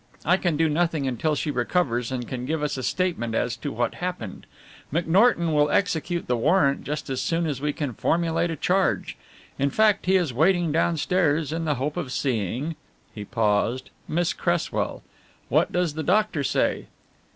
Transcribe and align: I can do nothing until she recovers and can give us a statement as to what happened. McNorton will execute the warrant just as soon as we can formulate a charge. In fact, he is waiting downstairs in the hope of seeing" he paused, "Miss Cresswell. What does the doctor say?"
I 0.25 0.35
can 0.37 0.57
do 0.57 0.67
nothing 0.67 1.07
until 1.07 1.35
she 1.35 1.51
recovers 1.51 2.11
and 2.11 2.27
can 2.27 2.47
give 2.47 2.63
us 2.63 2.75
a 2.75 2.81
statement 2.81 3.35
as 3.35 3.55
to 3.57 3.71
what 3.71 3.93
happened. 3.93 4.47
McNorton 4.91 5.53
will 5.53 5.69
execute 5.69 6.25
the 6.25 6.35
warrant 6.35 6.83
just 6.83 7.07
as 7.11 7.21
soon 7.21 7.45
as 7.45 7.61
we 7.61 7.71
can 7.71 7.93
formulate 7.93 8.49
a 8.49 8.55
charge. 8.55 9.15
In 9.59 9.69
fact, 9.69 10.07
he 10.07 10.15
is 10.15 10.33
waiting 10.33 10.71
downstairs 10.71 11.53
in 11.53 11.65
the 11.65 11.75
hope 11.75 11.97
of 11.97 12.11
seeing" 12.11 12.75
he 13.13 13.23
paused, 13.23 13.91
"Miss 14.07 14.33
Cresswell. 14.33 15.03
What 15.49 15.71
does 15.71 15.93
the 15.93 16.01
doctor 16.01 16.43
say?" 16.43 16.87